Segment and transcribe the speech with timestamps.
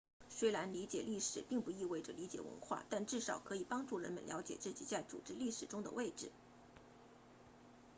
[0.31, 6.31] 虽然理解历史并不意味着理解文化但至少可以帮助人们了解自己在组织历史中的位置